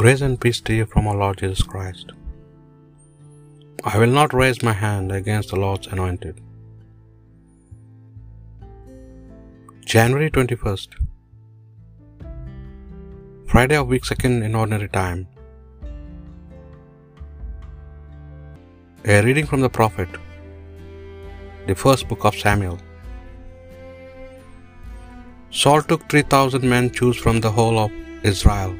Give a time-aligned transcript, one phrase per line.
[0.00, 2.10] Grace and peace to you from our Lord Jesus Christ.
[3.90, 6.42] I will not raise my hand against the Lord's anointed.
[9.94, 10.98] January 21st,
[13.54, 15.26] Friday of week second in ordinary time.
[19.16, 20.22] A reading from the prophet,
[21.68, 22.80] the first book of Samuel.
[25.62, 28.02] Saul took 3,000 men choose from the whole of
[28.34, 28.74] Israel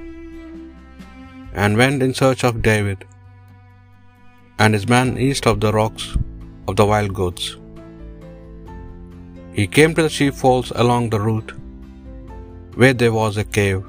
[1.62, 3.04] and went in search of David
[4.58, 6.04] and his men east of the rocks
[6.68, 7.46] of the wild goats.
[9.58, 11.52] He came to the sheepfolds along the route
[12.80, 13.82] where there was a cave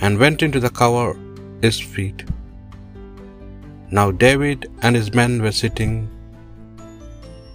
[0.00, 1.08] and went into the cover
[1.66, 2.22] his feet.
[3.98, 5.94] Now David and his men were sitting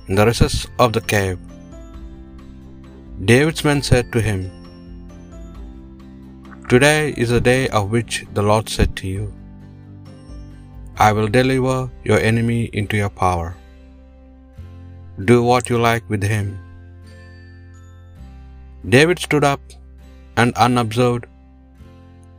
[0.08, 1.40] in the recess of the cave.
[3.32, 4.40] David's men said to him,
[6.72, 9.24] Today is the day of which the Lord said to you,
[11.06, 11.78] I will deliver
[12.10, 13.48] your enemy into your power.
[15.32, 16.52] Do what you like with him.
[18.98, 19.76] David stood up
[20.38, 21.26] and unobserved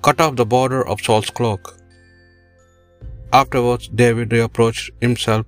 [0.09, 1.75] cut off the border of Saul's cloak.
[3.43, 5.45] Afterwards, David reproached himself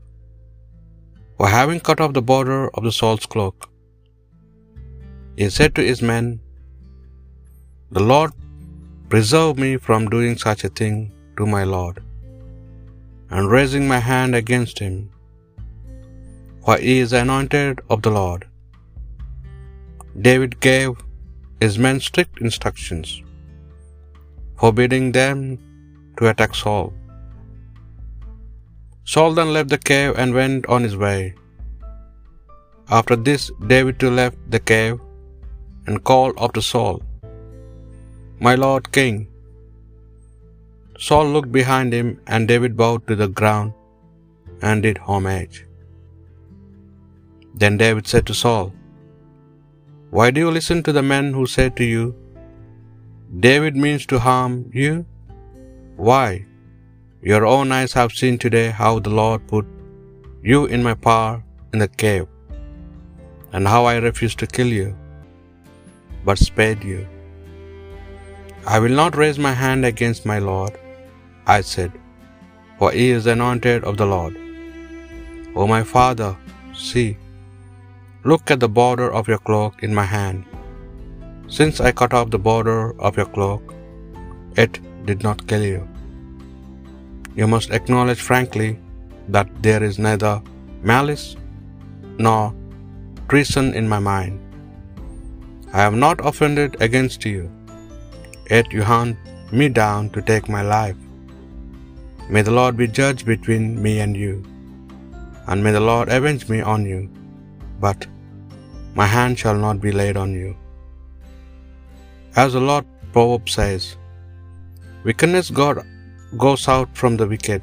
[1.38, 3.72] for having cut off the border of the Saul's cloak.
[5.40, 6.40] He said to his men,
[7.98, 8.32] The Lord
[9.12, 10.94] preserve me from doing such a thing
[11.38, 11.96] to my Lord,
[13.34, 14.94] and raising my hand against him,
[16.64, 18.46] for he is anointed of the Lord.
[20.28, 20.90] David gave
[21.64, 23.10] his men strict instructions,
[24.62, 25.36] forbidding them
[26.16, 26.88] to attack Saul.
[29.12, 31.20] Saul then left the cave and went on his way.
[32.98, 34.98] After this, David too left the cave
[35.86, 36.96] and called after Saul,
[38.46, 39.16] My lord king.
[41.04, 43.70] Saul looked behind him, and David bowed to the ground
[44.68, 45.58] and did homage.
[47.60, 48.66] Then David said to Saul,
[50.16, 52.04] Why do you listen to the men who say to you,
[53.46, 54.92] David means to harm you?
[56.08, 56.26] Why?
[57.30, 59.66] Your own eyes have seen today how the Lord put
[60.52, 61.34] you in my power
[61.72, 62.28] in the cave,
[63.52, 64.90] and how I refused to kill you,
[66.28, 67.02] but spared you.
[68.64, 70.78] I will not raise my hand against my Lord,
[71.46, 71.92] I said,
[72.78, 74.36] for he is anointed of the Lord.
[75.56, 76.36] O my father,
[76.72, 77.18] see,
[78.24, 80.44] look at the border of your cloak in my hand.
[81.48, 83.74] Since I cut off the border of your cloak,
[84.56, 85.88] it did not kill you.
[87.34, 88.78] You must acknowledge frankly
[89.28, 90.40] that there is neither
[90.82, 91.36] malice
[92.18, 92.54] nor
[93.28, 94.38] treason in my mind.
[95.72, 97.50] I have not offended against you,
[98.52, 99.16] yet you hunt
[99.58, 101.00] me down to take my life.
[102.34, 104.34] May the Lord be judge between me and you,
[105.48, 107.00] and may the Lord avenge me on you,
[107.84, 108.00] but
[109.00, 110.50] my hand shall not be laid on you.
[112.42, 113.84] As the Lord proverb says,
[115.06, 115.78] Wickedness God
[116.44, 117.62] goes out from the wicked,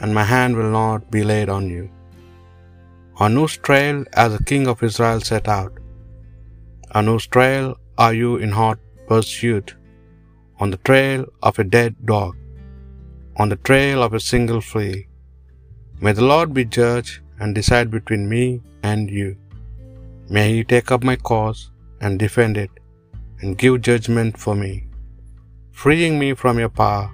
[0.00, 1.84] and my hand will not be laid on you.
[3.24, 5.74] On whose trail has the king of Israel set out?
[6.98, 7.66] On whose trail
[8.04, 8.80] are you in hot
[9.10, 9.74] pursuit?
[10.60, 12.34] On the trail of a dead dog,
[13.40, 15.06] on the trail of a single flea.
[16.04, 18.44] May the Lord be judge and decide between me
[18.90, 19.28] and you.
[20.36, 21.60] May he take up my cause
[22.00, 22.70] and defend it
[23.40, 24.74] and give judgment for me,
[25.82, 27.06] freeing me from your power.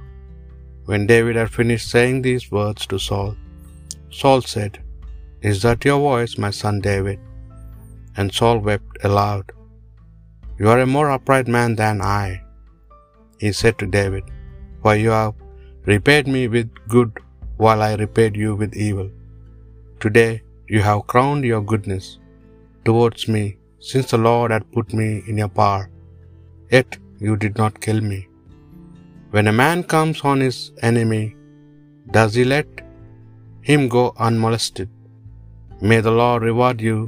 [0.91, 3.33] When David had finished saying these words to Saul,
[4.21, 4.73] Saul said,
[5.51, 7.21] Is that your voice, my son David?
[8.17, 9.47] And Saul wept aloud.
[10.59, 12.43] You are a more upright man than I,
[13.43, 14.25] he said to David,
[14.83, 15.35] for you have
[15.93, 17.13] repaid me with good
[17.63, 19.09] while I repaid you with evil.
[20.05, 20.33] Today
[20.75, 22.07] you have crowned your goodness
[22.87, 23.45] towards me,
[23.91, 25.85] since the Lord had put me in your power.
[26.75, 28.21] Yet you did not kill me.
[29.35, 30.59] When a man comes on his
[30.91, 31.25] enemy,
[32.17, 32.69] does he let
[33.71, 34.91] him go unmolested?
[35.91, 36.99] May the Lord reward you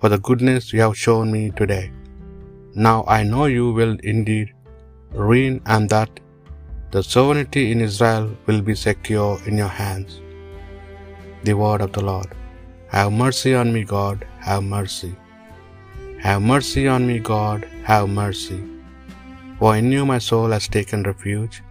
[0.00, 1.86] for the goodness you have shown me today.
[2.74, 4.54] Now I know you will indeed
[5.12, 6.20] reign and that
[6.90, 10.20] the sovereignty in Israel will be secure in your hands.
[11.44, 12.30] The word of the Lord.
[12.88, 15.14] Have mercy on me, God, have mercy.
[16.20, 18.62] Have mercy on me, God, have mercy.
[19.58, 21.62] For in you my soul has taken refuge.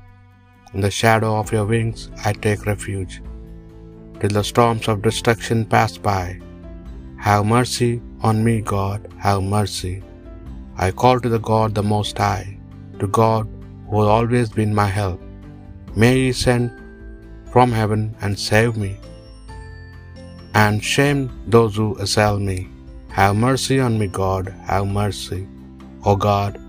[0.74, 3.22] In the shadow of your wings I take refuge,
[4.20, 6.40] till the storms of destruction pass by.
[7.18, 10.04] Have mercy on me, God, have mercy.
[10.78, 12.58] I call to the God the Most High,
[13.00, 13.48] to God
[13.90, 15.20] who has always been my help.
[15.96, 16.72] May he send
[17.52, 18.98] from heaven and save me,
[20.54, 22.70] and shame those who assail me.
[23.10, 25.48] Have mercy on me, God, have mercy.
[26.06, 26.60] O God,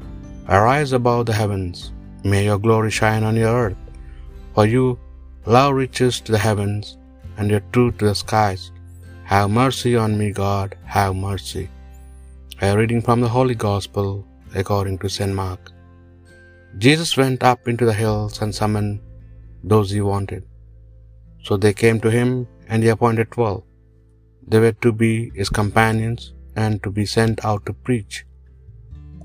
[0.48, 1.92] arise above the heavens.
[2.24, 3.76] May your glory shine on your earth.
[4.54, 4.98] For you
[5.46, 6.98] love riches to the heavens,
[7.36, 8.70] and your truth to the skies.
[9.24, 11.68] Have mercy on me, God, have mercy.
[12.66, 14.08] A reading from the Holy Gospel
[14.60, 15.32] according to St.
[15.38, 15.62] Mark.
[16.82, 19.00] Jesus went up into the hills and summoned
[19.70, 20.42] those he wanted.
[21.46, 22.28] So they came to him,
[22.68, 23.64] and he appointed twelve.
[24.50, 25.10] They were to be
[25.40, 26.22] his companions
[26.64, 28.14] and to be sent out to preach,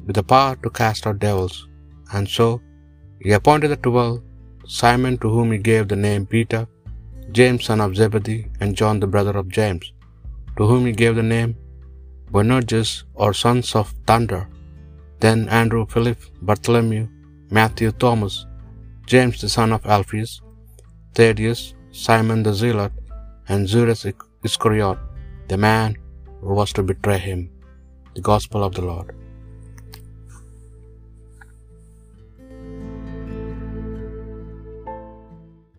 [0.07, 1.59] with the power to cast out devils.
[2.15, 2.47] And so
[3.25, 4.17] he appointed the twelve
[4.79, 6.63] Simon, to whom he gave the name Peter,
[7.39, 9.87] James son of Zebedee, and John the brother of James,
[10.57, 11.53] to whom he gave the name
[12.31, 14.47] Boanerges or sons of thunder.
[15.19, 17.07] Then Andrew, Philip, Bartholomew,
[17.49, 18.45] Matthew, Thomas,
[19.05, 20.41] James the son of Alphaeus,
[21.15, 22.91] Thaddeus, Simon the Zealot,
[23.47, 24.05] and Judas
[24.43, 24.97] Iscariot,
[25.47, 25.95] the man
[26.41, 27.49] who was to betray him.
[28.15, 29.15] The Gospel of the Lord.